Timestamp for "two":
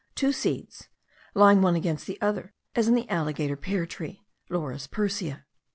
0.15-0.31